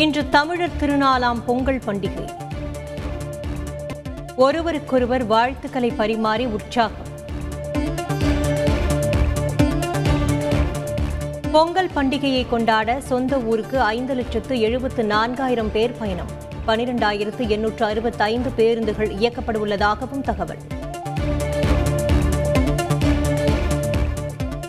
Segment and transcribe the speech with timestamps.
[0.00, 2.30] இன்று தமிழர் திருநாளாம் பொங்கல் பண்டிகை.
[4.36, 7.08] ஒருவருக்கொருவர் வாழ்த்துக்களை பரிமாறி உற்சாகம்.
[11.52, 16.30] பொங்கல் பண்டிகையை கொண்டாட சொந்த ஊருக்கு ஐந்து லட்சத்து எழுபத்து நான்காயிரம் பேர் பயணம்.
[16.66, 20.58] பனிரெண்டாயிரத்து எண்ணூற்று அறுபத்தைந்து பேருந்துகள் இயக்கப்பட உள்ளதாகவும் தகவல்.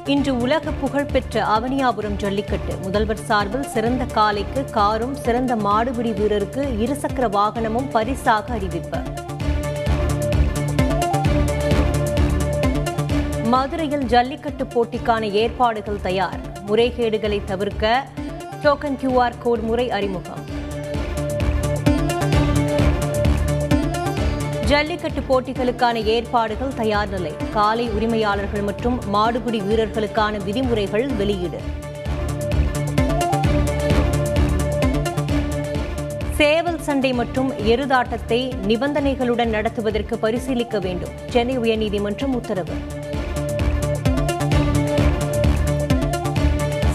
[0.05, 2.75] இன்று உலக புகழ்பெற்ற அவனியாபுரம் ஜல்லிக்கட்டு.
[2.75, 8.97] முதல்வர் சார்பில் சிறந்த காலைக்கு காரும் சிறந்த மாடுபிடி வீரருக்கு இருசக்கர வாகனமும் பரிசாக அறிவிப்பு.
[13.45, 16.39] மதுரையில் ஜல்லிக்கட்டு போட்டிக்கான ஏற்பாடுகள் தயார்.
[16.67, 18.05] முறைகேடுகளை தவிர்க்க
[18.63, 20.40] டோக்கன் கியூஆர் கோட் முறை அறிமுகம்.
[24.71, 27.33] ஜல்லிக்கட்டு போட்டிகளுக்கான ஏற்பாடுகள் தயார் நிலை.
[27.53, 31.59] காலை உரிமையாளர்கள் மற்றும் மாடுபிடி வீரர்களுக்கான விதிமுறைகள் வெளியீடு.
[36.35, 41.09] சேவல் சண்டை மற்றும் எருதாட்டத்தை நிபந்தனைகளுடன் நடத்துவதற்கு பரிசீலிக்க வேண்டும்.
[41.29, 42.73] சென்னை உயர்நீதிமன்றம் உத்தரவு.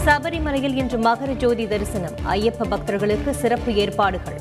[0.06, 2.14] சபரிமலையில் இன்று மகர ஜோதி தரிசனம்.
[2.30, 4.40] ஐயப்ப பக்தர்களுக்கு சிறப்பு ஏற்பாடுகள்.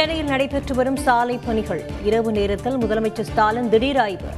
[0.00, 1.84] சென்னையில் நடைபெற்று வரும் சாலை பணிகள்.
[2.04, 4.28] இரவு நேரத்தில் முதலமைச்சர் ஸ்டாலின் திடீர் ஆய்வு.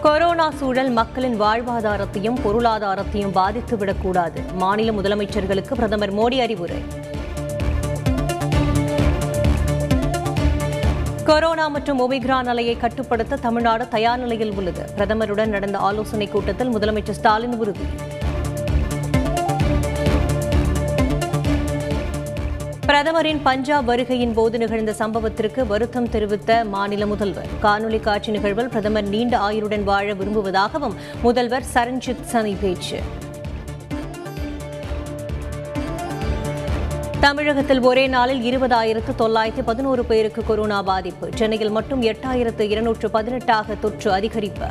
[0.00, 6.82] கொரோனா சூழல் மக்களின் வாழ்வாதாரத்தையும் பொருளாதாரத்தையும் பாதித்துவிடக்கூடாது மாநில முதலமைச்சர்களுக்கு பிரதமர் மோடி அறிவுரை.
[11.24, 14.84] கொரோனா மற்றும் ஒமிக்ரான் அலையை கட்டுப்படுத்த தமிழ்நாடு தயார் நிலையில் உள்ளது.
[14.96, 17.86] பிரதமருடன் நடந்த ஆலோசனைக் கூட்டத்தில் முதலமைச்சர் ஸ்டாலின் உறுதி.
[22.92, 27.46] பிரதமரின் பஞ்சாப் வருகையின் போது நிகழ்ந்த சம்பவத்திற்கு வருத்தம் தெரிவித்த மாநில முதல்வர்.
[27.62, 33.00] காணொலி காட்சி நிகழ்வில் பிரதமர் நீண்ட ஆயுளுடன் வாழ விரும்புவதாகவும் முதல்வர் சரண்ஜித் சனி பேச்சு.
[37.20, 41.28] தமிழகத்தில் ஒரே நாளில் இருபதாயிரத்து தொள்ளாயிரத்து பதினோரு பேருக்கு கொரோனா பாதிப்பு.
[41.34, 44.70] சென்னையில் மட்டும் எட்டாயிரத்து இருநூற்று பதினெட்டாக தொற்று அதிகரிப்பு.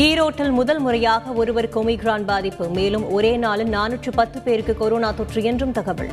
[0.00, 2.68] ஈரோட்டில் முதல் முறையாக ஒருவருக்கு ஒமிக்ரான் பாதிப்பு.
[2.68, 6.10] மேலும் ஒரே நாளில் நானூற்று பத்து பேருக்கு கொரோனா தொற்று என்றும் தகவல்.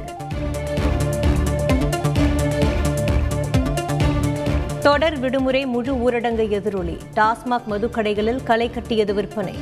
[4.80, 6.98] தொடர் விடுமுறை முழு ஊரடங்கு எதிரொலி.
[7.16, 9.56] டாஸ்மாக் மதுக்கடைகளில் களை கட்டியது விற்பனை.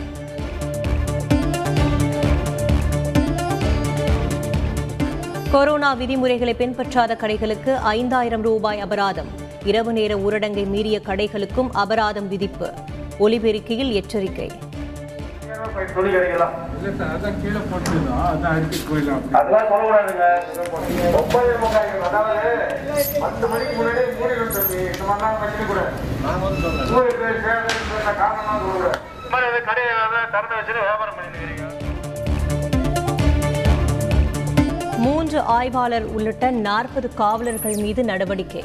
[5.51, 9.27] கொரோனா விதிமுறைகளை பின்பற்றாத கடைகளுக்கு ஐந்தாயிரம் ரூபாய் அபராதம்.
[9.65, 12.73] இரவு நேர ஊரடங்கை மீறிய கடைகளுக்கும் அபராதம் விதிப்பு.
[13.17, 14.51] ஒலிபெருக்கியில் எச்சரிக்கை.
[34.97, 38.63] மூன்று ஆய்வாளர் உள்ளிட்ட நாற்பது காவலர்கள் மீது நடவடிக்கை.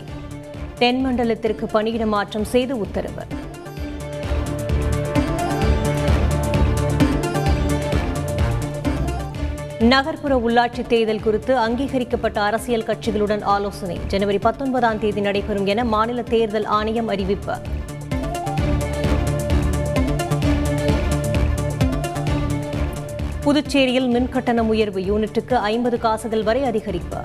[0.78, 3.39] தென்மண்டலத்திற்கு பணியிட மாற்றம் செய்து உத்தரவு.
[9.82, 13.98] நகர்ப்புற உள்ளாட்சி தேர்தல் குறித்து அங்கீகரிக்கப்பட்ட அரசியல் கட்சிகளுடன் ஆலோசனை.
[14.06, 17.54] ஜனவரி பத்தொன்பதாம் தேதி நடைபெறும் என மாநில தேர்தல் ஆணையம் அறிவிப்பு.
[23.44, 27.20] புதுச்சேரியில் மின்கட்டணம் உயர்வு யூனிட்டுக்கு ஐம்பது காசுகள் வரை அதிகரிப்பு.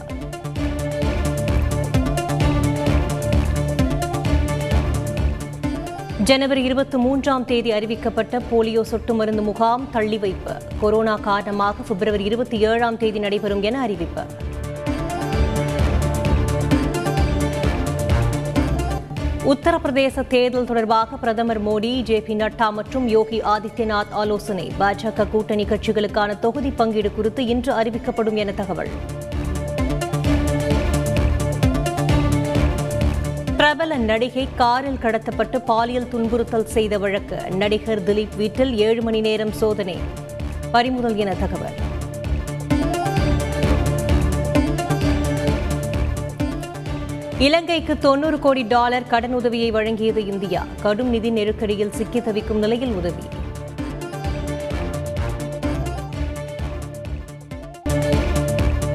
[6.27, 12.57] ஜனவரி இருபத்தி மூன்றாம் தேதி அறிவிக்கப்பட்ட போலியோ சொட்டு மருந்து முகாம் தள்ளி வைப்பு கொரோனா காரணமாக பிப்ரவரி இருபத்தி
[12.59, 14.23] ஏழாம் தேதி நடைபெறும் என அறிவிப்பு.
[19.53, 24.71] உத்தரப்பிரதேச தேர்தல் தொடர்பாக பிரதமர் மோடி ஜே பி நட்டா மற்றும் யோகி ஆதித்யநாத் ஆலோசனை.
[24.79, 28.89] பாஜக கூட்டணி கட்சிகளுக்கான தொகுதி பங்கீடு குறித்து இன்று அறிவிக்கப்படும் என தகவல்.
[33.65, 37.37] பிரபல நடிகை காரில் கடத்தப்பட்டு பாலியல் துன்புறுத்தல் செய்த வழக்கு.
[37.51, 39.97] நடிகர் திலீப் வீட்டில் ஏழு மணி நேரம் சோதனை.
[40.71, 41.73] பறிமுதல் என தகவல்.
[47.39, 50.65] இலங்கைக்கு தொன்னூறு கோடி டாலர் கடனுதவியை வழங்கியது இந்தியா.
[50.81, 53.23] கடும் நிதி நெருக்கடியில் சிக்கி தவிக்கும் நிலையில் உதவி.